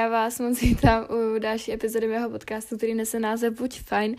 já 0.00 0.08
vás 0.08 0.40
moc 0.40 0.60
vítám 0.60 1.06
u 1.10 1.38
další 1.38 1.72
epizody 1.72 2.06
mého 2.08 2.30
podcastu, 2.30 2.76
který 2.76 2.94
nese 2.94 3.20
název 3.20 3.54
Buď 3.54 3.80
fajn. 3.80 4.16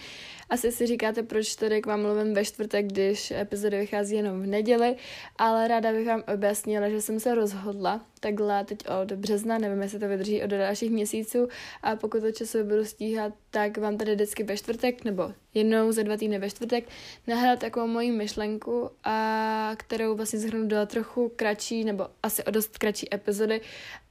Asi 0.52 0.72
si 0.72 0.88
říkáte, 0.88 1.24
proč 1.24 1.56
tady 1.56 1.82
k 1.82 1.86
vám 1.86 2.02
mluvím 2.02 2.34
ve 2.34 2.46
čtvrtek, 2.46 2.86
když 2.86 3.32
epizody 3.32 3.80
vychází 3.80 4.16
jenom 4.16 4.42
v 4.42 4.46
neděli, 4.46 4.96
ale 5.38 5.68
ráda 5.68 5.92
bych 5.92 6.08
vám 6.08 6.24
objasnila, 6.34 6.90
že 6.90 7.02
jsem 7.02 7.20
se 7.20 7.36
rozhodla 7.36 8.06
takhle 8.22 8.66
teď 8.66 8.80
od 9.02 9.12
března, 9.12 9.58
nevím, 9.58 9.82
jestli 9.82 10.00
to 10.00 10.08
vydrží 10.08 10.44
od 10.44 10.50
dalších 10.50 10.92
měsíců 10.92 11.48
a 11.84 11.96
pokud 11.96 12.22
to 12.22 12.32
časově 12.32 12.64
budu 12.64 12.86
stíhat, 12.86 13.34
tak 13.52 13.78
vám 13.78 13.98
tady 13.98 14.16
vždycky 14.16 14.44
ve 14.44 14.58
čtvrtek 14.58 15.04
nebo 15.04 15.32
jednou 15.54 15.92
za 15.92 16.04
dva 16.04 16.18
týdny 16.18 16.40
ve 16.40 16.50
čtvrtek 16.50 16.84
nahrát 17.28 17.60
takovou 17.60 17.88
moji 17.88 18.12
myšlenku, 18.12 18.90
a 19.04 19.72
kterou 19.78 20.16
vlastně 20.16 20.40
zhrnu 20.40 20.68
do 20.68 20.86
trochu 20.86 21.32
kratší 21.36 21.84
nebo 21.84 22.08
asi 22.24 22.44
o 22.44 22.52
dost 22.52 22.78
kratší 22.78 23.14
epizody, 23.14 23.62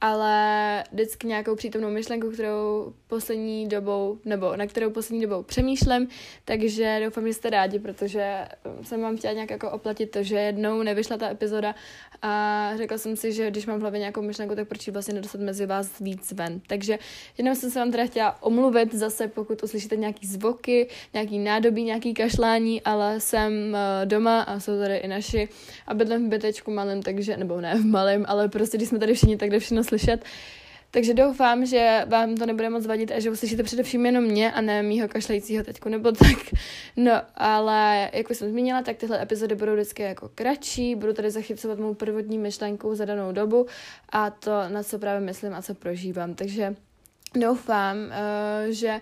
ale 0.01 0.83
vždycky 0.91 1.27
nějakou 1.27 1.55
přítomnou 1.55 1.89
myšlenku, 1.89 2.31
kterou 2.31 2.93
poslední 3.07 3.67
dobou, 3.67 4.19
nebo 4.25 4.55
na 4.55 4.67
kterou 4.67 4.89
poslední 4.89 5.21
dobou 5.21 5.43
přemýšlím, 5.43 6.07
takže 6.45 7.01
doufám, 7.03 7.27
že 7.27 7.33
jste 7.33 7.49
rádi, 7.49 7.79
protože 7.79 8.47
jsem 8.83 9.01
vám 9.01 9.17
chtěla 9.17 9.33
nějak 9.33 9.49
jako 9.49 9.71
oplatit 9.71 10.11
to, 10.11 10.23
že 10.23 10.35
jednou 10.35 10.83
nevyšla 10.83 11.17
ta 11.17 11.29
epizoda 11.29 11.75
a 12.21 12.71
řekla 12.77 12.97
jsem 12.97 13.15
si, 13.15 13.33
že 13.33 13.51
když 13.51 13.65
mám 13.65 13.77
v 13.77 13.81
hlavě 13.81 13.99
nějakou 13.99 14.21
myšlenku, 14.21 14.55
tak 14.55 14.67
proč 14.67 14.87
vlastně 14.87 15.13
nedostat 15.13 15.41
mezi 15.41 15.65
vás 15.65 15.99
víc 15.99 16.31
ven. 16.31 16.61
Takže 16.67 16.99
jednou 17.37 17.55
jsem 17.55 17.71
se 17.71 17.79
vám 17.79 17.91
teda 17.91 18.05
chtěla 18.05 18.43
omluvit 18.43 18.93
zase, 18.93 19.27
pokud 19.27 19.63
uslyšíte 19.63 19.95
nějaký 19.95 20.27
zvuky, 20.27 20.87
nějaký 21.13 21.39
nádobí, 21.39 21.83
nějaký 21.83 22.13
kašlání, 22.13 22.81
ale 22.81 23.19
jsem 23.19 23.75
eh, 23.75 24.05
doma 24.05 24.41
a 24.41 24.59
jsou 24.59 24.77
tady 24.79 24.97
i 24.97 25.07
naši 25.07 25.49
a 25.87 25.93
bydlím 25.93 26.25
v 26.25 26.29
bytečku 26.29 26.71
malým, 26.71 27.03
takže, 27.03 27.37
nebo 27.37 27.61
ne 27.61 27.75
v 27.75 27.85
malém, 27.85 28.25
ale 28.27 28.49
prostě 28.49 28.77
když 28.77 28.89
jsme 28.89 28.99
tady 28.99 29.13
všichni, 29.13 29.37
tak 29.37 29.49
jde 29.49 29.59
všechno 29.59 29.83
slyšet. 29.83 30.25
Takže 30.91 31.13
doufám, 31.13 31.65
že 31.65 32.05
vám 32.07 32.35
to 32.35 32.45
nebude 32.45 32.69
moc 32.69 32.85
vadit 32.85 33.11
a 33.11 33.19
že 33.19 33.31
uslyšíte 33.31 33.63
především 33.63 34.05
jenom 34.05 34.23
mě 34.23 34.51
a 34.51 34.61
ne 34.61 34.83
mýho 34.83 35.07
kašlajícího 35.07 35.63
teďku 35.63 35.89
nebo 35.89 36.11
tak. 36.11 36.37
No, 36.97 37.11
ale 37.35 38.09
jak 38.13 38.29
už 38.29 38.37
jsem 38.37 38.49
zmínila, 38.49 38.81
tak 38.81 38.97
tyhle 38.97 39.21
epizody 39.21 39.55
budou 39.55 39.73
vždycky 39.73 40.03
jako 40.03 40.29
kratší, 40.35 40.95
budu 40.95 41.13
tady 41.13 41.31
zachycovat 41.31 41.79
mou 41.79 41.93
prvotní 41.93 42.37
myšlenku 42.37 42.95
za 42.95 43.05
danou 43.05 43.31
dobu 43.31 43.65
a 44.09 44.29
to, 44.29 44.51
na 44.67 44.83
co 44.83 44.99
právě 44.99 45.25
myslím 45.25 45.53
a 45.53 45.61
co 45.61 45.73
prožívám. 45.73 46.33
Takže 46.33 46.75
doufám, 47.35 47.97
uh, 47.97 48.71
že 48.71 49.01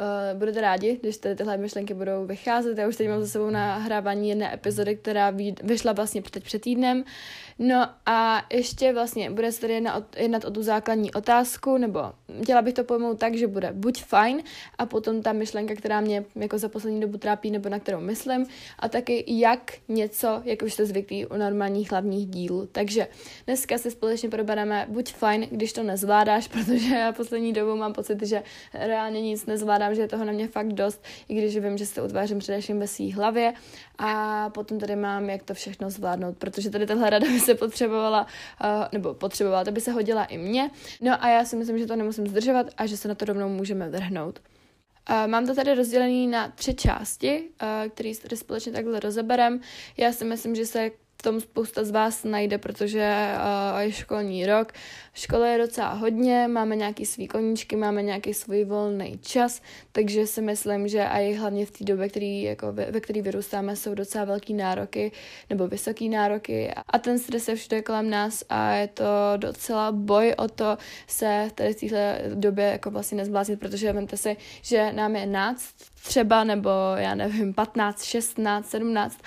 Uh, 0.00 0.38
budete 0.38 0.60
rádi, 0.60 0.98
když 1.00 1.16
tady 1.16 1.34
tyhle 1.34 1.56
myšlenky 1.56 1.94
budou 1.94 2.26
vycházet. 2.26 2.78
Já 2.78 2.88
už 2.88 2.96
teď 2.96 3.08
mám 3.08 3.20
za 3.20 3.26
sebou 3.26 3.50
nahrávání 3.50 4.28
jedné 4.28 4.54
epizody, 4.54 4.96
která 4.96 5.32
vyšla 5.62 5.92
vlastně 5.92 6.22
teď 6.22 6.44
před 6.44 6.62
týdnem. 6.62 7.04
No 7.58 7.88
a 8.06 8.46
ještě 8.52 8.92
vlastně 8.92 9.30
bude 9.30 9.52
se 9.52 9.60
tady 9.60 9.72
jednat, 9.72 10.16
jednat 10.16 10.44
o 10.44 10.50
tu 10.50 10.62
základní 10.62 11.12
otázku, 11.12 11.78
nebo 11.78 12.00
chtěla 12.42 12.62
bych 12.62 12.74
to 12.74 12.84
pojmout 12.84 13.18
tak, 13.18 13.34
že 13.34 13.46
bude 13.46 13.72
buď 13.72 14.04
fajn 14.04 14.42
a 14.78 14.86
potom 14.86 15.22
ta 15.22 15.32
myšlenka, 15.32 15.74
která 15.74 16.00
mě 16.00 16.24
jako 16.36 16.58
za 16.58 16.68
poslední 16.68 17.00
dobu 17.00 17.18
trápí, 17.18 17.50
nebo 17.50 17.68
na 17.68 17.78
kterou 17.78 18.00
myslím, 18.00 18.46
a 18.78 18.88
taky 18.88 19.24
jak 19.26 19.72
něco, 19.88 20.42
jak 20.44 20.62
už 20.62 20.72
jste 20.72 20.86
zvyklí 20.86 21.26
u 21.26 21.36
normálních 21.36 21.90
hlavních 21.90 22.26
dílů. 22.26 22.68
Takže 22.72 23.08
dneska 23.46 23.78
si 23.78 23.90
společně 23.90 24.28
probereme 24.28 24.86
buď 24.88 25.12
fajn, 25.12 25.46
když 25.50 25.72
to 25.72 25.82
nezvládáš, 25.82 26.48
protože 26.52 26.94
já 26.94 27.12
poslední 27.12 27.52
dobu 27.52 27.76
mám 27.76 27.92
pocit, 27.92 28.22
že 28.22 28.42
reálně 28.74 29.22
nic 29.22 29.46
nezvládám, 29.46 29.83
že 29.92 30.00
je 30.00 30.08
toho 30.08 30.24
na 30.24 30.32
mě 30.32 30.48
fakt 30.48 30.72
dost, 30.72 31.04
i 31.28 31.34
když 31.34 31.56
vím, 31.56 31.78
že 31.78 31.86
se 31.86 32.02
utvářím 32.02 32.38
především 32.38 32.78
ve 32.78 32.86
své 32.86 33.12
hlavě. 33.12 33.52
A 33.98 34.50
potom 34.50 34.78
tady 34.78 34.96
mám, 34.96 35.30
jak 35.30 35.42
to 35.42 35.54
všechno 35.54 35.90
zvládnout, 35.90 36.36
protože 36.36 36.70
tady 36.70 36.86
tahle 36.86 37.10
rada 37.10 37.28
by 37.28 37.40
se 37.40 37.54
potřebovala, 37.54 38.26
uh, 38.64 38.68
nebo 38.92 39.14
potřebovala, 39.14 39.64
to 39.64 39.72
by 39.72 39.80
se 39.80 39.92
hodila 39.92 40.24
i 40.24 40.38
mně. 40.38 40.70
No 41.00 41.24
a 41.24 41.28
já 41.28 41.44
si 41.44 41.56
myslím, 41.56 41.78
že 41.78 41.86
to 41.86 41.96
nemusím 41.96 42.26
zdržovat 42.26 42.66
a 42.76 42.86
že 42.86 42.96
se 42.96 43.08
na 43.08 43.14
to 43.14 43.24
rovnou 43.24 43.48
můžeme 43.48 43.88
vrhnout. 43.88 44.40
Uh, 45.10 45.26
mám 45.26 45.46
to 45.46 45.54
tady 45.54 45.74
rozdělené 45.74 46.30
na 46.30 46.48
tři 46.48 46.74
části, 46.74 47.40
uh, 47.40 47.90
které 47.90 48.12
tady 48.22 48.36
společně 48.36 48.72
takhle 48.72 49.00
rozeberem. 49.00 49.60
Já 49.96 50.12
si 50.12 50.24
myslím, 50.24 50.54
že 50.54 50.66
se 50.66 50.90
tom 51.24 51.40
spousta 51.40 51.84
z 51.84 51.90
vás 51.90 52.24
najde, 52.24 52.58
protože 52.58 53.30
uh, 53.72 53.78
je 53.78 53.92
školní 53.92 54.46
rok. 54.46 54.72
Školy 55.14 55.52
je 55.52 55.58
docela 55.58 55.92
hodně, 55.92 56.48
máme 56.48 56.76
nějaký 56.76 57.06
svý 57.06 57.28
koníčky, 57.28 57.76
máme 57.76 58.02
nějaký 58.02 58.34
svůj 58.34 58.64
volný 58.64 59.18
čas, 59.22 59.62
takže 59.92 60.26
si 60.26 60.42
myslím, 60.42 60.88
že 60.88 61.02
i 61.02 61.34
hlavně 61.34 61.66
v 61.66 61.70
té 61.70 61.84
době, 61.84 62.08
který, 62.08 62.42
jako 62.42 62.72
ve, 62.72 62.90
ve 62.90 63.00
které 63.00 63.22
vyrůstáme, 63.22 63.76
jsou 63.76 63.94
docela 63.94 64.24
velký 64.24 64.54
nároky 64.54 65.12
nebo 65.50 65.68
vysoký 65.68 66.08
nároky 66.08 66.70
a 66.86 66.98
ten 66.98 67.18
stres 67.18 67.48
je 67.48 67.56
všude 67.56 67.82
kolem 67.82 68.10
nás 68.10 68.44
a 68.48 68.72
je 68.72 68.88
to 68.88 69.04
docela 69.36 69.92
boj 69.92 70.34
o 70.36 70.48
to 70.48 70.78
se 71.06 71.46
v 71.48 71.52
tady 71.52 71.74
téhle 71.74 72.20
době 72.34 72.64
jako 72.64 72.90
vlastně 72.90 73.16
nezbláznit, 73.16 73.60
protože 73.60 73.92
vemte 73.92 74.16
si, 74.16 74.36
že 74.62 74.92
nám 74.92 75.16
je 75.16 75.26
náct 75.26 75.74
třeba, 76.02 76.44
nebo 76.44 76.70
já 76.96 77.14
nevím, 77.14 77.54
15, 77.54 78.04
16, 78.04 78.70
17 78.70 79.18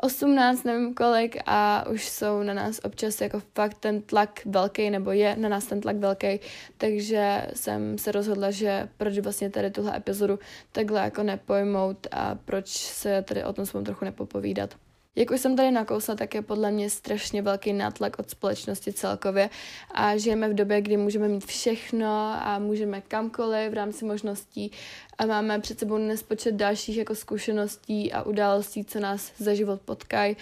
18, 0.00 0.64
nevím 0.64 0.94
kolik 0.94 1.36
a 1.46 1.86
už 1.90 2.08
jsou 2.08 2.42
na 2.42 2.54
nás 2.54 2.80
občas 2.84 3.20
jako 3.20 3.42
fakt 3.54 3.78
ten 3.78 4.02
tlak 4.02 4.40
velký, 4.46 4.90
nebo 4.90 5.12
je 5.12 5.36
na 5.36 5.48
nás 5.48 5.66
ten 5.66 5.80
tlak 5.80 5.96
velký, 5.96 6.40
takže 6.78 7.46
jsem 7.54 7.98
se 7.98 8.12
rozhodla, 8.12 8.50
že 8.50 8.88
proč 8.96 9.18
vlastně 9.18 9.50
tady 9.50 9.70
tuhle 9.70 9.96
epizodu 9.96 10.38
takhle 10.72 11.00
jako 11.00 11.22
nepojmout 11.22 12.06
a 12.10 12.34
proč 12.34 12.68
se 12.68 13.22
tady 13.22 13.44
o 13.44 13.52
tom 13.52 13.66
svým 13.66 13.84
trochu 13.84 14.04
nepopovídat. 14.04 14.74
Jak 15.18 15.30
už 15.30 15.40
jsem 15.40 15.56
tady 15.56 15.70
nakousla, 15.70 16.14
tak 16.14 16.34
je 16.34 16.42
podle 16.42 16.70
mě 16.70 16.90
strašně 16.90 17.42
velký 17.42 17.72
nátlak 17.72 18.18
od 18.18 18.30
společnosti 18.30 18.92
celkově 18.92 19.50
a 19.94 20.16
žijeme 20.16 20.48
v 20.48 20.54
době, 20.54 20.80
kdy 20.80 20.96
můžeme 20.96 21.28
mít 21.28 21.44
všechno 21.44 22.06
a 22.40 22.58
můžeme 22.58 23.00
kamkoliv 23.00 23.70
v 23.70 23.74
rámci 23.74 24.04
možností 24.04 24.72
a 25.18 25.26
máme 25.26 25.60
před 25.60 25.78
sebou 25.78 25.98
nespočet 25.98 26.54
dalších 26.54 26.96
jako 26.96 27.14
zkušeností 27.14 28.12
a 28.12 28.22
událostí, 28.22 28.84
co 28.84 29.00
nás 29.00 29.32
za 29.38 29.54
život 29.54 29.80
potkají 29.80 30.36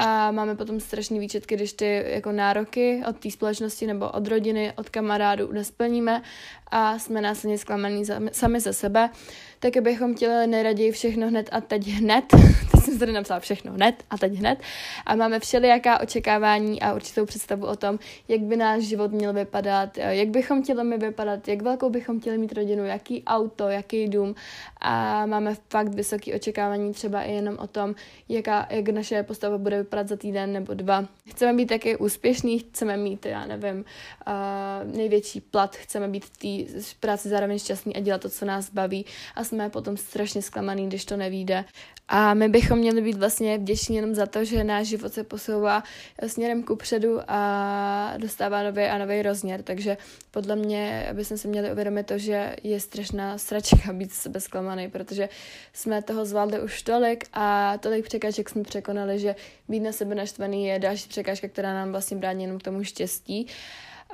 a 0.00 0.30
máme 0.30 0.56
potom 0.56 0.80
strašný 0.80 1.18
výčetky, 1.18 1.56
když 1.56 1.72
ty 1.72 2.04
jako 2.06 2.32
nároky 2.32 3.02
od 3.08 3.18
té 3.18 3.30
společnosti 3.30 3.86
nebo 3.86 4.10
od 4.10 4.26
rodiny, 4.26 4.72
od 4.76 4.88
kamarádů 4.88 5.52
nesplníme 5.52 6.22
a 6.70 6.98
jsme 6.98 7.20
následně 7.20 7.58
zklamaní 7.58 8.04
sami 8.32 8.60
ze 8.60 8.72
sebe, 8.72 9.10
tak 9.58 9.76
bychom 9.80 10.14
chtěli 10.14 10.46
nejraději 10.46 10.92
všechno 10.92 11.28
hned 11.28 11.48
a 11.52 11.60
teď 11.60 11.86
hned. 11.86 12.24
jsem 12.80 12.98
tady 12.98 13.12
napsala 13.12 13.40
všechno 13.40 13.72
hned 13.72 14.04
a 14.10 14.18
teď 14.18 14.32
hned. 14.32 14.58
A 15.06 15.14
máme 15.14 15.40
všelijaká 15.40 16.00
očekávání 16.00 16.82
a 16.82 16.94
určitou 16.94 17.26
představu 17.26 17.66
o 17.66 17.76
tom, 17.76 17.98
jak 18.28 18.40
by 18.40 18.56
náš 18.56 18.82
život 18.82 19.12
měl 19.12 19.32
vypadat, 19.32 19.98
jak 19.98 20.28
bychom 20.28 20.62
chtěli 20.62 20.84
mi 20.84 20.98
vypadat, 20.98 21.48
jak 21.48 21.62
velkou 21.62 21.90
bychom 21.90 22.20
chtěli 22.20 22.38
mít 22.38 22.52
rodinu, 22.52 22.84
jaký 22.84 23.24
auto, 23.24 23.68
jaký 23.68 24.08
dům. 24.08 24.34
A 24.80 25.26
máme 25.26 25.56
fakt 25.70 25.94
vysoké 25.94 26.34
očekávání 26.34 26.92
třeba 26.92 27.22
i 27.22 27.32
jenom 27.32 27.56
o 27.58 27.66
tom, 27.66 27.94
jaká, 28.28 28.66
jak 28.70 28.88
naše 28.88 29.22
postava 29.22 29.58
bude 29.58 29.78
vypadat 29.78 30.08
za 30.08 30.16
týden 30.16 30.52
nebo 30.52 30.74
dva. 30.74 31.04
Chceme 31.28 31.52
být 31.52 31.66
taky 31.66 31.96
úspěšní, 31.96 32.58
chceme 32.58 32.96
mít, 32.96 33.26
já 33.26 33.46
nevím, 33.46 33.84
uh, 34.26 34.96
největší 34.96 35.40
plat, 35.40 35.76
chceme 35.76 36.08
být 36.08 36.24
v 36.24 36.36
té 36.36 36.80
práci 37.00 37.28
zároveň 37.28 37.58
šťastný 37.58 37.96
a 37.96 38.00
dělat 38.00 38.20
to, 38.20 38.28
co 38.28 38.44
nás 38.44 38.70
baví 38.70 39.06
a 39.34 39.44
jsme 39.44 39.70
potom 39.70 39.96
strašně 39.96 40.42
zklamaný, 40.42 40.86
když 40.86 41.04
to 41.04 41.16
nevíde. 41.16 41.64
A 42.12 42.34
my 42.34 42.48
bychom 42.48 42.78
měli 42.78 43.02
být 43.02 43.16
vlastně 43.16 43.58
vděční 43.58 43.96
jenom 43.96 44.14
za 44.14 44.26
to, 44.26 44.44
že 44.44 44.64
náš 44.64 44.86
život 44.86 45.14
se 45.14 45.24
posouvá 45.24 45.82
směrem 46.26 46.62
ku 46.62 46.76
předu 46.76 47.20
a 47.28 48.14
dostává 48.18 48.62
nový 48.62 48.82
a 48.82 48.98
nový 48.98 49.22
rozměr. 49.22 49.62
Takže 49.62 49.96
podle 50.30 50.56
mě 50.56 51.08
bychom 51.12 51.38
se 51.38 51.48
měli 51.48 51.72
uvědomit 51.72 52.06
to, 52.06 52.18
že 52.18 52.56
je 52.62 52.80
strašná 52.80 53.38
sračka 53.38 53.92
být 53.92 54.12
sebe 54.12 54.40
zklamaný, 54.40 54.90
protože 54.90 55.28
jsme 55.72 56.02
toho 56.02 56.24
zvládli 56.24 56.60
už 56.60 56.82
tolik 56.82 57.24
a 57.32 57.78
tolik 57.78 58.04
překážek 58.04 58.48
jsme 58.48 58.62
překonali, 58.62 59.18
že 59.18 59.34
být 59.68 59.80
na 59.80 59.92
sebe 59.92 60.14
naštvaný 60.14 60.66
je 60.66 60.78
další 60.78 61.08
překážka, 61.08 61.48
která 61.48 61.74
nám 61.74 61.90
vlastně 61.90 62.16
brání 62.16 62.44
jenom 62.44 62.58
k 62.58 62.62
tomu 62.62 62.84
štěstí. 62.84 63.46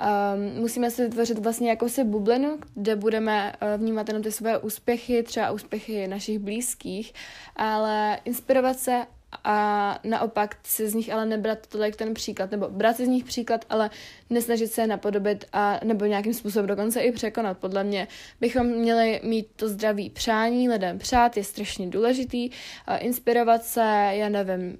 Um, 0.00 0.60
musíme 0.60 0.90
si 0.90 1.02
vytvořit 1.02 1.38
vlastně 1.38 1.70
jakousi 1.70 2.04
bublinu, 2.04 2.58
kde 2.74 2.96
budeme 2.96 3.52
uh, 3.52 3.80
vnímat 3.80 4.08
jenom 4.08 4.22
ty 4.22 4.32
své 4.32 4.58
úspěchy, 4.58 5.22
třeba 5.22 5.50
úspěchy 5.50 6.08
našich 6.08 6.38
blízkých, 6.38 7.12
ale 7.56 8.18
inspirovat 8.24 8.78
se 8.78 9.06
a 9.44 9.98
naopak 10.04 10.56
si 10.62 10.88
z 10.88 10.94
nich 10.94 11.12
ale 11.12 11.26
nebrat 11.26 11.66
tolik 11.66 11.96
ten 11.96 12.14
příklad, 12.14 12.50
nebo 12.50 12.68
brát 12.68 12.96
si 12.96 13.04
z 13.04 13.08
nich 13.08 13.24
příklad, 13.24 13.64
ale 13.70 13.90
nesnažit 14.30 14.72
se 14.72 14.86
napodobit 14.86 15.44
a 15.52 15.80
nebo 15.84 16.04
nějakým 16.04 16.34
způsobem 16.34 16.66
dokonce 16.66 17.00
i 17.00 17.12
překonat. 17.12 17.58
Podle 17.58 17.84
mě 17.84 18.08
bychom 18.40 18.66
měli 18.66 19.20
mít 19.24 19.48
to 19.56 19.68
zdraví 19.68 20.10
přání, 20.10 20.68
lidem 20.68 20.98
přát, 20.98 21.36
je 21.36 21.44
strašně 21.44 21.86
důležitý, 21.86 22.50
inspirovat 22.98 23.64
se, 23.64 24.10
já 24.10 24.28
nevím, 24.28 24.78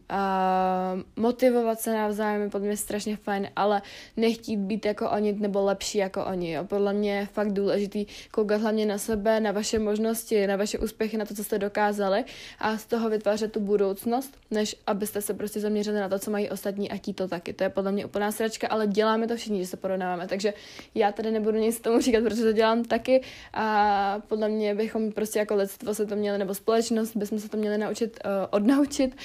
motivovat 1.17 1.81
se 1.81 1.93
navzájem 1.93 2.43
je 2.43 2.51
podle 2.51 2.67
mě 2.67 2.77
strašně 2.77 3.17
fajn, 3.17 3.49
ale 3.57 3.83
nechtít 4.17 4.57
být 4.57 4.87
jako 4.87 5.11
oni 5.11 5.33
nebo 5.33 5.65
lepší 5.65 5.99
jako 5.99 6.25
oni. 6.25 6.53
Jo. 6.53 6.65
Podle 6.65 6.93
mě 6.93 7.17
je 7.17 7.27
fakt 7.27 7.53
důležitý 7.53 8.07
koukat 8.31 8.61
hlavně 8.61 8.87
na 8.87 8.99
sebe, 8.99 9.41
na 9.41 9.53
vaše 9.53 9.79
možnosti, 9.79 10.47
na 10.47 10.57
vaše 10.57 10.79
úspěchy, 10.79 11.17
na 11.17 11.25
to, 11.25 11.35
co 11.35 11.45
jste 11.45 11.59
dokázali 11.59 12.25
a 12.59 12.79
z 12.79 12.87
toho 12.87 13.11
vytvářet 13.11 13.53
tu 13.53 13.61
budoucnost 13.61 14.39
než 14.51 14.77
abyste 14.87 15.23
se 15.23 15.35
prostě 15.35 15.61
zaměřili 15.61 16.01
na 16.01 16.09
to, 16.09 16.19
co 16.19 16.31
mají 16.31 16.51
ostatní 16.51 16.91
a 16.91 16.99
ti 16.99 17.13
to 17.13 17.29
taky. 17.29 17.53
To 17.53 17.65
je 17.65 17.71
podle 17.71 17.93
mě 17.93 18.07
úplná 18.07 18.33
sračka, 18.33 18.69
ale 18.69 18.87
děláme 18.87 19.27
to 19.27 19.36
všichni, 19.37 19.59
že 19.59 19.67
se 19.67 19.77
porovnáváme. 19.77 20.29
Takže 20.29 20.55
já 20.95 21.13
tady 21.13 21.31
nebudu 21.31 21.59
nic 21.59 21.81
tomu 21.81 22.01
říkat, 22.01 22.25
protože 22.25 22.43
to 22.43 22.53
dělám 22.53 22.85
taky 22.85 23.23
a 23.53 24.23
podle 24.29 24.49
mě 24.49 24.75
bychom 24.75 25.13
prostě 25.13 25.39
jako 25.39 25.55
lidstvo 25.55 25.95
se 25.95 26.07
to 26.07 26.17
měli, 26.17 26.39
nebo 26.39 26.55
společnost 26.55 27.17
bychom 27.17 27.39
se 27.39 27.49
to 27.49 27.57
měli 27.57 27.79
naučit, 27.79 28.19
uh, 28.25 28.31
odnaučit. 28.51 29.17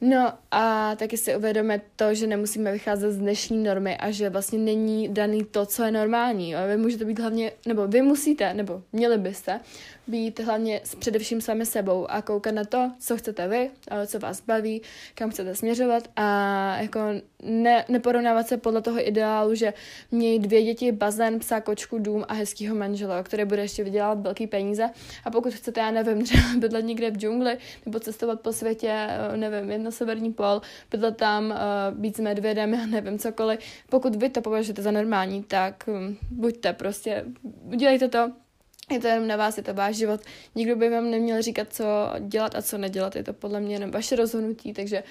No 0.00 0.32
a 0.50 0.96
taky 0.96 1.16
si 1.16 1.36
uvědomit 1.36 1.82
to, 1.96 2.14
že 2.14 2.26
nemusíme 2.26 2.72
vycházet 2.72 3.12
z 3.12 3.18
dnešní 3.18 3.62
normy 3.62 3.96
a 3.96 4.10
že 4.10 4.30
vlastně 4.30 4.58
není 4.58 5.08
daný 5.08 5.44
to, 5.44 5.66
co 5.66 5.82
je 5.82 5.90
normální. 5.90 6.56
A 6.56 6.66
vy 6.66 6.76
můžete 6.76 7.04
být 7.04 7.18
hlavně, 7.18 7.52
nebo 7.66 7.86
vy 7.86 8.02
musíte, 8.02 8.54
nebo 8.54 8.82
měli 8.92 9.18
byste 9.18 9.60
být 10.10 10.40
hlavně 10.40 10.80
s 10.84 10.94
především 10.94 11.40
sami 11.40 11.66
sebou 11.66 12.10
a 12.10 12.22
koukat 12.22 12.54
na 12.54 12.64
to, 12.64 12.90
co 12.98 13.16
chcete 13.16 13.48
vy, 13.48 13.70
co 14.06 14.18
vás 14.18 14.40
baví, 14.40 14.82
kam 15.14 15.30
chcete 15.30 15.54
směřovat 15.54 16.08
a 16.16 16.76
jako 16.80 17.00
ne, 17.42 17.84
neporovnávat 17.88 18.48
se 18.48 18.56
podle 18.56 18.82
toho 18.82 19.08
ideálu, 19.08 19.54
že 19.54 19.74
mějí 20.10 20.38
dvě 20.38 20.62
děti, 20.62 20.92
bazén, 20.92 21.38
psa, 21.38 21.60
kočku, 21.60 21.98
dům 21.98 22.24
a 22.28 22.34
hezkýho 22.34 22.74
manžela, 22.74 23.22
který 23.22 23.44
bude 23.44 23.62
ještě 23.62 23.84
vydělat 23.84 24.20
velký 24.20 24.46
peníze 24.46 24.90
a 25.24 25.30
pokud 25.30 25.54
chcete, 25.54 25.80
já 25.80 25.90
nevím, 25.90 26.24
třeba 26.24 26.42
bydlet 26.58 26.84
někde 26.84 27.10
v 27.10 27.16
džungli 27.16 27.58
nebo 27.86 28.00
cestovat 28.00 28.40
po 28.40 28.52
světě, 28.52 29.08
nevím, 29.36 29.70
jedno 29.70 29.89
severní 29.90 30.32
pol, 30.32 30.60
bydlet 30.90 31.16
tam, 31.16 31.54
být 31.90 32.16
s 32.16 32.20
medvědem, 32.20 32.74
já 32.80 32.86
nevím, 32.86 33.18
cokoliv, 33.18 33.60
pokud 33.88 34.16
vy 34.16 34.28
to 34.28 34.40
považujete 34.40 34.82
za 34.82 34.90
normální, 34.90 35.42
tak 35.42 35.84
hm, 35.86 36.16
buďte 36.30 36.72
prostě, 36.72 37.24
udělejte 37.72 38.08
to, 38.08 38.32
je 38.90 39.00
to 39.00 39.06
jenom 39.06 39.28
na 39.28 39.36
vás, 39.36 39.56
je 39.56 39.62
to 39.62 39.74
váš 39.74 39.96
život. 39.96 40.20
Nikdo 40.54 40.76
by 40.76 40.90
vám 40.90 41.10
neměl 41.10 41.42
říkat, 41.42 41.72
co 41.72 41.84
dělat 42.20 42.54
a 42.54 42.62
co 42.62 42.78
nedělat. 42.78 43.16
Je 43.16 43.24
to 43.24 43.32
podle 43.32 43.60
mě 43.60 43.74
jenom 43.74 43.90
vaše 43.90 44.16
rozhodnutí, 44.16 44.72
takže 44.72 45.02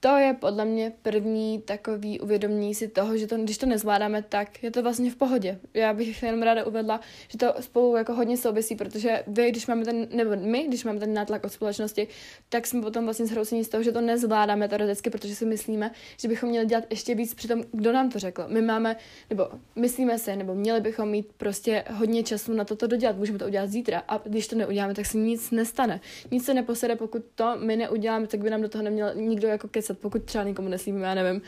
to 0.00 0.16
je 0.16 0.34
podle 0.40 0.64
mě 0.64 0.92
první 1.02 1.62
takový 1.62 2.20
uvědomění 2.20 2.74
si 2.74 2.88
toho, 2.88 3.16
že 3.16 3.26
to, 3.26 3.36
když 3.36 3.58
to 3.58 3.66
nezvládáme, 3.66 4.22
tak 4.22 4.62
je 4.62 4.70
to 4.70 4.82
vlastně 4.82 5.10
v 5.10 5.16
pohodě. 5.16 5.58
Já 5.74 5.92
bych 5.92 6.22
jenom 6.22 6.42
ráda 6.42 6.66
uvedla, 6.66 7.00
že 7.28 7.38
to 7.38 7.54
spolu 7.60 7.96
jako 7.96 8.14
hodně 8.14 8.36
souvisí, 8.36 8.76
protože 8.76 9.22
vy, 9.26 9.50
když 9.50 9.66
máme 9.66 9.84
ten, 9.84 10.08
nebo 10.12 10.30
my, 10.36 10.62
když 10.62 10.84
máme 10.84 11.00
ten 11.00 11.14
nátlak 11.14 11.44
od 11.44 11.52
společnosti, 11.52 12.08
tak 12.48 12.66
jsme 12.66 12.82
potom 12.82 13.04
vlastně 13.04 13.26
zhroucení 13.26 13.64
z 13.64 13.68
toho, 13.68 13.82
že 13.82 13.92
to 13.92 14.00
nezvládáme 14.00 14.68
teoreticky, 14.68 15.10
protože 15.10 15.34
si 15.34 15.46
myslíme, 15.46 15.90
že 16.20 16.28
bychom 16.28 16.48
měli 16.48 16.66
dělat 16.66 16.84
ještě 16.90 17.14
víc 17.14 17.34
při 17.34 17.48
tom, 17.48 17.64
kdo 17.72 17.92
nám 17.92 18.10
to 18.10 18.18
řekl. 18.18 18.44
My 18.48 18.62
máme, 18.62 18.96
nebo 19.30 19.48
myslíme 19.76 20.18
si, 20.18 20.36
nebo 20.36 20.54
měli 20.54 20.80
bychom 20.80 21.08
mít 21.08 21.32
prostě 21.36 21.84
hodně 21.92 22.22
času 22.22 22.52
na 22.52 22.64
toto 22.64 22.86
dodělat. 22.86 23.16
Můžeme 23.16 23.38
to 23.38 23.46
udělat 23.46 23.70
zítra 23.70 24.02
a 24.08 24.18
když 24.24 24.48
to 24.48 24.56
neuděláme, 24.56 24.94
tak 24.94 25.06
se 25.06 25.18
nic 25.18 25.50
nestane. 25.50 26.00
Nic 26.30 26.44
se 26.44 26.54
neposede, 26.54 26.96
pokud 26.96 27.22
to 27.34 27.56
my 27.58 27.76
neuděláme, 27.76 28.26
tak 28.26 28.40
by 28.40 28.50
nám 28.50 28.62
do 28.62 28.68
toho 28.68 28.84
neměl 28.84 29.14
nikdo 29.14 29.48
jako 29.48 29.68
kecat 29.86 29.98
pokud 29.98 30.24
třeba 30.24 30.44
nikomu 30.44 30.68
neslívíme, 30.68 31.06
já 31.06 31.14
nevím, 31.14 31.42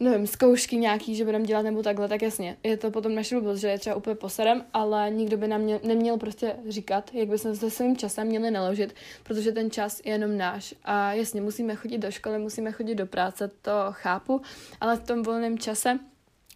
nevím, 0.00 0.26
zkoušky 0.26 0.76
nějaký, 0.76 1.14
že 1.14 1.24
budeme 1.24 1.44
dělat 1.44 1.62
nebo 1.62 1.82
takhle, 1.82 2.08
tak 2.08 2.22
jasně, 2.22 2.56
je 2.62 2.76
to 2.76 2.90
potom 2.90 3.14
naše 3.14 3.34
blbost, 3.34 3.58
že 3.58 3.68
je 3.68 3.78
třeba 3.78 3.96
úplně 3.96 4.16
posadem, 4.16 4.64
ale 4.72 5.10
nikdo 5.10 5.36
by 5.36 5.48
nám 5.48 5.60
měl, 5.60 5.80
neměl 5.82 6.16
prostě 6.16 6.56
říkat, 6.68 7.10
jak 7.14 7.28
bychom 7.28 7.56
se 7.56 7.70
svým 7.70 7.96
časem 7.96 8.26
měli 8.26 8.50
naložit, 8.50 8.94
protože 9.22 9.52
ten 9.52 9.70
čas 9.70 10.00
je 10.04 10.12
jenom 10.12 10.36
náš. 10.36 10.74
A 10.84 11.12
jasně, 11.12 11.40
musíme 11.40 11.74
chodit 11.74 11.98
do 11.98 12.10
školy, 12.10 12.38
musíme 12.38 12.72
chodit 12.72 12.94
do 12.94 13.06
práce, 13.06 13.50
to 13.62 13.72
chápu, 13.90 14.40
ale 14.80 14.96
v 14.96 15.06
tom 15.06 15.22
volném 15.22 15.58
čase 15.58 15.98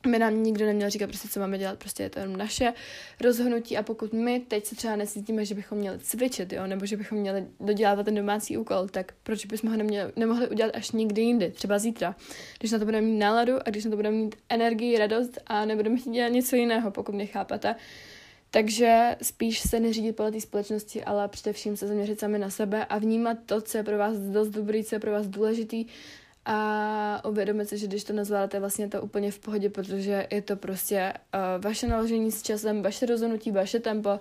by 0.06 0.19
nám 0.19 0.43
nikdo 0.43 0.66
neměl 0.66 0.90
říkat 0.90 1.06
prostě, 1.06 1.28
co 1.28 1.40
máme 1.40 1.58
dělat, 1.58 1.78
prostě 1.78 2.02
je 2.02 2.10
to 2.10 2.19
jenom 2.19 2.37
naše 2.37 2.72
rozhodnutí 3.20 3.76
a 3.76 3.82
pokud 3.82 4.12
my 4.12 4.40
teď 4.40 4.66
se 4.66 4.76
třeba 4.76 4.96
nesítíme, 4.96 5.44
že 5.44 5.54
bychom 5.54 5.78
měli 5.78 5.99
cvičit, 5.99 6.52
jo, 6.52 6.66
nebo 6.66 6.87
že 6.87 6.96
bychom 6.96 7.19
měli 7.19 7.46
dodělávat 7.60 8.02
ten 8.02 8.14
domácí 8.14 8.56
úkol, 8.56 8.88
tak 8.88 9.12
proč 9.22 9.46
bychom 9.46 9.70
ho 9.70 9.76
neměli, 9.76 10.12
nemohli 10.16 10.49
udělat 10.49 10.76
až 10.76 10.90
někdy 10.90 11.22
jindy, 11.22 11.50
třeba 11.50 11.78
zítra, 11.78 12.16
když 12.58 12.72
na 12.72 12.78
to 12.78 12.84
budeme 12.84 13.06
mít 13.06 13.19
náladu 13.19 13.56
a 13.66 13.70
když 13.70 13.84
na 13.84 13.90
to 13.90 13.96
budeme 13.96 14.16
mít 14.16 14.37
energii, 14.49 14.99
radost 14.99 15.38
a 15.46 15.64
nebudeme 15.64 15.96
chtít 15.96 16.10
dělat 16.10 16.28
něco 16.28 16.56
jiného, 16.56 16.90
pokud 16.90 17.14
mě 17.14 17.26
chápete. 17.26 17.75
Takže 18.54 19.16
spíš 19.22 19.60
se 19.60 19.81
neřídit 19.81 20.16
podle 20.16 20.32
té 20.32 20.40
společnosti, 20.40 21.04
ale 21.04 21.28
především 21.28 21.76
se 21.76 21.87
zaměřit 21.87 22.20
sami 22.20 22.38
na 22.38 22.50
sebe 22.50 22.84
a 22.84 22.99
vnímat 22.99 23.38
to, 23.46 23.60
co 23.60 23.78
je 23.78 23.84
pro 23.84 23.99
vás 23.99 24.19
dost 24.19 24.49
dobrý, 24.49 24.84
co 24.84 24.94
je 24.94 24.99
pro 24.99 25.12
vás 25.12 25.26
důležitý, 25.26 25.87
a 26.44 27.24
uvědomit 27.28 27.68
si, 27.68 27.78
že 27.78 27.86
když 27.86 28.04
to 28.04 28.12
nezvládáte, 28.12 28.60
vlastně 28.60 28.88
to 28.88 29.02
úplně 29.02 29.30
v 29.30 29.38
pohodě, 29.38 29.70
protože 29.70 30.26
je 30.30 30.42
to 30.42 30.56
prostě 30.56 31.12
uh, 31.34 31.64
vaše 31.64 31.88
naložení 31.88 32.32
s 32.32 32.42
časem, 32.42 32.82
vaše 32.82 33.06
rozhodnutí, 33.06 33.50
vaše 33.50 33.80
tempo 33.80 34.20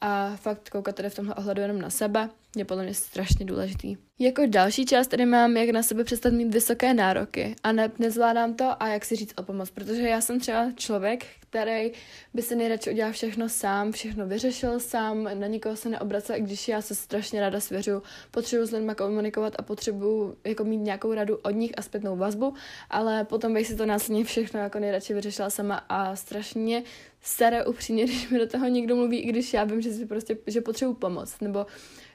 a 0.00 0.36
fakt 0.36 0.68
koukat 0.70 0.94
tady 0.94 1.10
v 1.10 1.14
tomhle 1.14 1.34
ohledu 1.34 1.60
jenom 1.60 1.80
na 1.80 1.90
sebe 1.90 2.28
je 2.56 2.64
podle 2.64 2.84
mě 2.84 2.94
strašně 2.94 3.46
důležitý. 3.46 3.96
Jako 4.18 4.42
další 4.46 4.86
část 4.86 5.08
tady 5.08 5.26
mám, 5.26 5.56
jak 5.56 5.70
na 5.70 5.82
sebe 5.82 6.04
přestat 6.04 6.32
mít 6.32 6.54
vysoké 6.54 6.94
nároky 6.94 7.56
a 7.62 7.72
ne, 7.72 7.90
nezvládám 7.98 8.54
to 8.54 8.82
a 8.82 8.88
jak 8.88 9.04
si 9.04 9.16
říct 9.16 9.34
o 9.36 9.42
pomoc, 9.42 9.70
protože 9.70 10.02
já 10.02 10.20
jsem 10.20 10.40
třeba 10.40 10.72
člověk, 10.76 11.26
který 11.40 11.92
by 12.34 12.42
se 12.42 12.56
nejradši 12.56 12.90
udělal 12.90 13.12
všechno 13.12 13.48
sám, 13.48 13.92
všechno 13.92 14.26
vyřešil 14.26 14.80
sám, 14.80 15.28
na 15.34 15.46
nikoho 15.46 15.76
se 15.76 15.88
neobracel, 15.88 16.36
i 16.36 16.40
když 16.40 16.68
já 16.68 16.82
se 16.82 16.94
strašně 16.94 17.40
ráda 17.40 17.60
svěřu, 17.60 18.02
potřebuji 18.30 18.66
s 18.66 18.72
lidmi 18.72 18.94
komunikovat 18.94 19.54
a 19.58 19.62
potřebuji 19.62 20.36
jako 20.44 20.64
mít 20.64 20.76
nějakou 20.78 21.14
radu 21.14 21.36
od 21.36 21.50
nich 21.50 21.72
a 21.76 21.82
zpětnou 21.82 22.16
vazbu, 22.16 22.54
ale 22.90 23.24
potom 23.24 23.54
bych 23.54 23.66
si 23.66 23.76
to 23.76 23.86
následně 23.86 24.24
všechno 24.24 24.60
jako 24.60 24.78
nejradši 24.78 25.14
vyřešila 25.14 25.50
sama 25.50 25.76
a 25.88 26.16
strašně 26.16 26.82
staré 27.20 27.64
upřímně, 27.64 28.04
když 28.04 28.28
mi 28.28 28.38
do 28.38 28.46
toho 28.46 28.68
někdo 28.68 28.96
mluví, 28.96 29.18
i 29.18 29.28
když 29.28 29.52
já 29.52 29.64
vím, 29.64 29.80
že 29.80 29.92
si 29.92 30.06
prostě, 30.06 30.38
že 30.46 30.60
potřebuji 30.60 30.94
pomoc, 30.94 31.40
nebo 31.40 31.66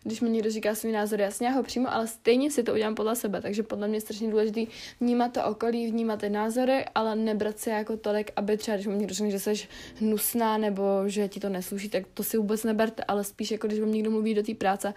když 0.04 0.22
mi 0.22 0.30
někdo 0.30 0.50
říká 0.50 0.76
svůj 0.76 0.92
názor, 0.92 1.22
jasně 1.22 1.48
já 1.48 1.54
ho 1.54 1.64
přijmu, 1.64 1.88
ale 1.90 2.08
stejně 2.08 2.52
si 2.52 2.64
to 2.64 2.74
udělám 2.74 2.96
podle 2.96 3.16
sebe, 3.16 3.42
takže 3.42 3.64
podle 3.64 3.88
mě 3.88 3.98
je 3.98 4.02
strašně 4.02 4.32
důležité 4.32 4.62
vnímat 5.02 5.34
to 5.34 5.46
okolí, 5.46 5.92
vnímat 5.92 6.20
ty 6.20 6.30
názory, 6.30 6.86
ale 6.96 7.16
nebrat 7.16 7.60
se 7.60 7.70
jako 7.70 7.98
tolik, 7.98 8.32
aby 8.36 8.58
třeba, 8.58 8.78
když 8.78 8.88
mi 8.88 8.96
někdo 8.96 9.14
řekne, 9.14 9.32
že 9.32 9.40
jsi 9.40 9.54
hnusná 9.96 10.58
nebo 10.58 10.84
že 11.06 11.28
ti 11.28 11.40
to 11.40 11.50
nesluší, 11.50 11.90
tak 11.90 12.04
to 12.14 12.24
si 12.24 12.38
vůbec 12.38 12.64
neberte, 12.64 13.04
ale 13.04 13.24
spíš 13.24 13.52
jako 13.52 13.68
když 13.68 13.80
vám 13.80 13.92
někdo 13.92 14.12
mluví 14.12 14.34
do 14.34 14.44
té 14.44 14.54
práce, 14.54 14.94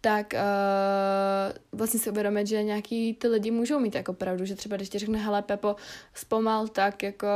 tak 0.00 0.34
uh, 0.34 1.78
vlastně 1.78 2.00
si 2.00 2.10
uvědomit, 2.10 2.46
že 2.46 2.62
nějaký 2.62 3.14
ty 3.14 3.28
lidi 3.28 3.50
můžou 3.50 3.78
mít 3.78 3.94
jako 3.94 4.12
pravdu, 4.12 4.44
že 4.44 4.54
třeba 4.54 4.76
když 4.76 4.88
ti 4.88 4.98
řekne, 4.98 5.18
hele 5.18 5.42
Pepo, 5.42 5.76
zpomal, 6.14 6.68
tak 6.68 7.02
jako 7.02 7.26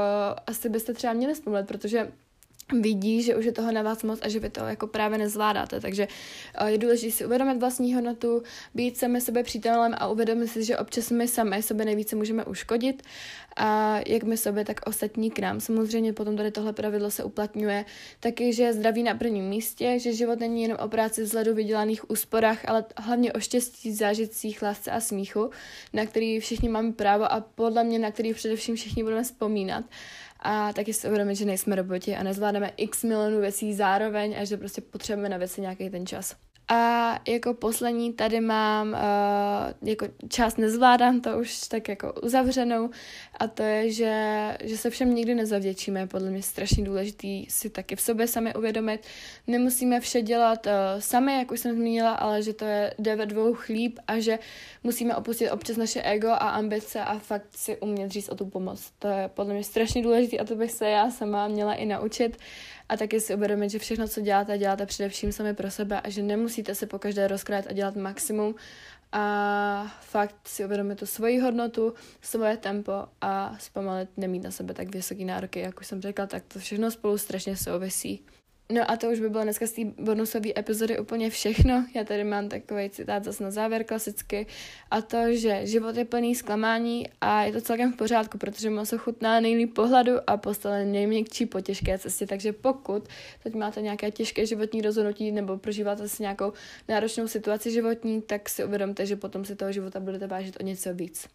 asi 0.47 0.69
byste 0.69 0.95
třeba 0.95 1.13
měli 1.13 1.35
zpomalit, 1.35 1.67
protože 1.67 2.13
vidí, 2.73 3.23
že 3.23 3.37
už 3.37 3.45
je 3.45 3.53
toho 3.53 3.73
na 3.73 3.83
vás 3.83 4.03
moc 4.03 4.19
a 4.23 4.29
že 4.29 4.41
vy 4.41 4.51
to 4.51 4.61
jako 4.61 4.87
právě 4.87 5.19
nezvládáte. 5.19 5.81
Takže 5.81 6.09
uh, 6.61 6.67
je 6.67 6.79
důležité 6.79 7.13
si 7.13 7.27
uvědomit 7.27 7.59
vlastní 7.59 7.95
hodnotu, 7.95 8.43
být 8.75 8.97
sami 8.97 9.21
sebe 9.21 9.43
přítelem 9.43 9.95
a 9.99 10.09
uvědomit 10.09 10.49
si, 10.49 10.65
že 10.65 10.79
občas 10.79 11.11
my 11.11 11.29
sami 11.29 11.63
sebe 11.63 11.85
nejvíce 11.85 12.17
můžeme 12.17 12.45
uškodit 12.45 13.03
a 13.57 14.01
jak 14.07 14.23
my 14.23 14.37
sobě, 14.37 14.65
tak 14.65 14.81
ostatní 14.87 15.31
k 15.31 15.39
nám. 15.39 15.61
Samozřejmě 15.61 16.13
potom 16.13 16.37
tady 16.37 16.51
tohle 16.51 16.73
pravidlo 16.73 17.11
se 17.11 17.25
uplatňuje 17.25 17.85
taky, 18.21 18.53
že 18.53 18.73
zdraví 18.73 19.03
na 19.03 19.15
prvním 19.15 19.45
místě, 19.45 19.99
že 19.99 20.13
život 20.13 20.41
není 20.41 20.63
jenom 20.63 20.79
o 20.81 20.89
práci 20.89 21.23
vzhledu 21.23 21.55
vydělaných 21.55 22.11
úsporách, 22.11 22.69
ale 22.69 22.85
hlavně 22.97 23.33
o 23.33 23.41
štěstí, 23.41 23.95
zážitcích, 23.95 24.63
lásce 24.63 24.91
a 24.91 25.01
smíchu, 25.01 25.51
na 25.93 26.07
který 26.07 26.41
všichni 26.41 26.69
máme 26.69 26.93
právo 26.93 27.33
a 27.33 27.41
podle 27.41 27.85
mě 27.85 27.99
na 27.99 28.11
který 28.11 28.35
především 28.35 28.77
všichni 28.77 29.03
budeme 29.03 29.23
vzpomínat 29.23 29.85
a 30.45 30.73
taky 30.73 30.93
si 30.93 31.07
uvědomit, 31.07 31.35
že 31.35 31.45
nejsme 31.45 31.77
roboti 31.77 32.17
a 32.17 32.23
nezvládáme 32.23 32.73
x 32.77 33.05
milionů 33.05 33.41
věcí 33.41 33.75
zároveň 33.75 34.37
a 34.41 34.45
že 34.45 34.57
prostě 34.57 34.81
potřebujeme 34.81 35.29
na 35.29 35.37
věci 35.37 35.61
nějaký 35.61 35.91
ten 35.91 36.07
čas. 36.07 36.37
A 36.69 37.15
jako 37.29 37.55
poslední 37.55 38.13
tady 38.13 38.41
mám 38.41 38.89
uh, 38.89 39.89
jako 39.89 40.07
část 40.29 40.59
nezvládám, 40.59 41.21
to 41.21 41.39
už 41.39 41.69
tak 41.69 41.89
jako 41.89 42.13
uzavřenou 42.23 42.91
a 43.41 43.47
to 43.47 43.63
je, 43.63 43.93
že, 43.93 44.57
že 44.65 44.79
se 44.79 44.91
všem 44.91 45.15
nikdy 45.15 45.35
nezavděčíme, 45.35 46.07
podle 46.07 46.31
mě 46.31 46.43
strašně 46.43 46.85
důležitý 46.85 47.47
si 47.51 47.71
taky 47.71 47.97
v 47.97 48.01
sobě 48.01 48.27
sami 48.27 48.55
uvědomit. 48.55 49.01
Nemusíme 49.47 50.01
vše 50.01 50.23
dělat 50.23 50.67
uh, 50.67 50.73
sami, 50.99 51.39
jak 51.39 51.51
už 51.51 51.61
jsem 51.61 51.77
zmínila, 51.77 52.13
ale 52.13 52.43
že 52.43 52.53
to 52.53 52.65
je 52.65 52.95
jde 52.99 53.17
ve 53.17 53.27
dvou 53.27 53.55
chlíb 53.55 53.99
a 54.07 54.19
že 54.19 54.39
musíme 54.83 55.17
opustit 55.17 55.51
občas 55.51 55.77
naše 55.77 56.03
ego 56.03 56.29
a 56.29 56.49
ambice 56.49 57.01
a 57.01 57.19
fakt 57.19 57.47
si 57.57 57.77
umět 57.77 58.11
říct 58.11 58.29
o 58.29 58.35
tu 58.35 58.47
pomoc. 58.47 58.93
To 58.99 59.09
je 59.09 59.31
podle 59.35 59.55
mě 59.55 59.65
strašně 59.65 60.03
důležité 60.03 60.39
a 60.39 60.45
to 60.45 60.55
bych 60.55 60.73
se 60.73 60.91
já 60.91 61.11
sama 61.11 61.49
měla 61.49 61.75
i 61.75 61.87
naučit 61.87 62.37
a 62.89 62.97
taky 62.97 63.21
si 63.21 63.35
uvědomit, 63.35 63.71
že 63.71 63.79
všechno, 63.79 64.09
co 64.09 64.21
děláte, 64.21 64.59
děláte 64.59 64.87
především 64.87 65.33
sami 65.33 65.55
pro 65.55 65.71
sebe 65.71 66.01
a 66.01 66.11
že 66.11 66.23
nemusíte 66.23 66.54
se 66.73 66.87
po 66.87 66.99
každé 66.99 67.29
rozkrát 67.29 67.67
a 67.67 67.73
dělat 67.73 67.97
maximum 67.97 68.55
a 69.13 69.97
fakt 70.01 70.49
si 70.49 70.65
uvědomit 70.65 70.99
tu 70.99 71.07
svoji 71.07 71.39
hodnotu, 71.39 71.95
svoje 72.23 72.57
tempo 72.57 72.93
a 73.21 73.57
zpomalit 73.59 74.09
nemít 74.17 74.43
na 74.43 74.51
sebe 74.51 74.75
tak 74.75 74.95
vysoký 74.95 75.25
nároky, 75.25 75.61
jak 75.61 75.81
už 75.81 75.87
jsem 75.87 76.03
řekla, 76.03 76.27
tak 76.27 76.43
to 76.49 76.59
všechno 76.59 76.91
spolu 76.91 77.19
strašně 77.19 77.57
souvisí. 77.57 78.27
No 78.73 78.91
a 78.91 78.97
to 78.97 79.11
už 79.11 79.21
by 79.21 79.29
bylo 79.29 79.43
dneska 79.43 79.67
z 79.67 79.73
té 79.73 79.83
bonusové 79.85 80.51
epizody 80.59 80.99
úplně 80.99 81.31
všechno. 81.31 81.87
Já 81.95 82.05
tady 82.05 82.25
mám 82.25 82.49
takový 82.49 82.91
citát 82.91 83.25
zase 83.25 83.45
na 83.45 83.51
závěr 83.51 83.85
klasicky 83.85 84.47
a 84.91 85.01
to, 85.03 85.17
že 85.33 85.67
život 85.67 85.97
je 85.97 86.05
plný 86.05 86.35
zklamání 86.35 87.09
a 87.21 87.43
je 87.43 87.53
to 87.53 87.61
celkem 87.61 87.93
v 87.93 87.97
pořádku, 87.97 88.39
protože 88.39 88.71
maso 88.71 88.99
chutná 88.99 89.41
nejlíp 89.41 89.75
pohladu 89.75 90.13
a 90.27 90.37
postele 90.37 90.85
nejměkčí 90.85 91.47
po 91.47 91.61
těžké 91.61 91.99
cestě. 91.99 92.27
Takže 92.27 92.53
pokud 92.53 93.09
teď 93.43 93.55
máte 93.55 93.83
nějaké 93.83 94.11
těžké 94.11 94.47
životní 94.47 94.83
rozhodnutí 94.83 95.33
nebo 95.33 95.59
prožíváte 95.59 96.09
si 96.09 96.23
nějakou 96.23 96.53
náročnou 96.89 97.29
situaci 97.29 97.71
životní, 97.71 98.23
tak 98.23 98.49
si 98.49 98.65
uvědomte, 98.65 99.07
že 99.07 99.17
potom 99.17 99.45
si 99.45 99.57
toho 99.57 99.73
života 99.73 100.01
budete 100.01 100.27
vážit 100.27 100.57
o 100.61 100.63
něco 100.63 100.95
víc. 100.95 101.29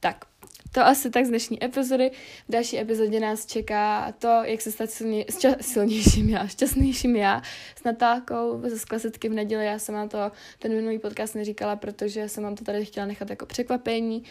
Tak, 0.00 0.24
to 0.72 0.86
asi 0.86 1.10
tak 1.10 1.24
z 1.24 1.28
dnešní 1.28 1.64
epizody. 1.64 2.10
V 2.48 2.52
další 2.52 2.78
epizodě 2.78 3.20
nás 3.20 3.46
čeká 3.46 4.12
to, 4.18 4.28
jak 4.42 4.60
se 4.60 4.72
stát 4.72 4.90
silně, 4.90 5.24
šťa, 5.30 5.54
silnějším 5.60 6.28
já, 6.28 6.46
šťastnějším 6.46 7.16
já 7.16 7.42
s 7.76 7.84
Natálkou 7.84 8.62
ze 8.64 8.86
klasicky 8.86 9.28
v 9.28 9.32
neděli. 9.32 9.66
Já 9.66 9.78
jsem 9.78 9.94
vám 9.94 10.08
to 10.08 10.18
ten 10.58 10.72
minulý 10.72 10.98
podcast 10.98 11.34
neříkala, 11.34 11.76
protože 11.76 12.28
jsem 12.28 12.44
vám 12.44 12.54
to 12.54 12.64
tady 12.64 12.84
chtěla 12.84 13.06
nechat 13.06 13.30
jako 13.30 13.46
překvapení. 13.46 14.22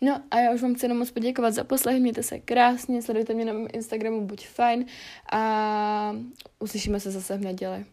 No 0.00 0.22
a 0.30 0.38
já 0.38 0.52
už 0.52 0.62
vám 0.62 0.74
chci 0.74 0.84
jenom 0.84 0.98
moc 0.98 1.10
poděkovat 1.10 1.54
za 1.54 1.64
poslech, 1.64 2.00
mějte 2.00 2.22
se 2.22 2.38
krásně, 2.38 3.02
sledujte 3.02 3.34
mě 3.34 3.44
na 3.44 3.52
mém 3.52 3.68
Instagramu, 3.72 4.26
buď 4.26 4.46
fajn 4.46 4.84
a 5.32 6.16
uslyšíme 6.58 7.00
se 7.00 7.10
zase 7.10 7.36
v 7.36 7.40
neděli. 7.40 7.84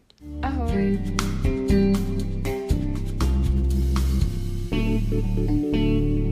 Ahoj! 0.42 1.00
thank 5.10 5.74
you 5.74 6.29